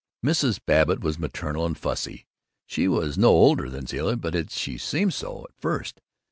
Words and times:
Mrs. 0.25 0.59
Babbitt 0.65 1.01
was 1.01 1.19
maternal 1.19 1.63
and 1.63 1.77
fussy. 1.77 2.25
She 2.65 2.87
was 2.87 3.19
no 3.19 3.27
older 3.29 3.69
than 3.69 3.85
Zilla, 3.85 4.17
but 4.17 4.49
she 4.49 4.79
seemed 4.79 5.13
so 5.13 5.43
at 5.47 5.53
first. 5.59 6.01